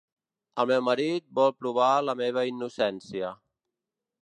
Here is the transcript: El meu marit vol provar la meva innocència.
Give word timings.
El 0.61 0.67
meu 0.71 0.79
marit 0.87 1.27
vol 1.41 1.53
provar 1.59 1.91
la 2.07 2.17
meva 2.23 2.47
innocència. 2.53 3.33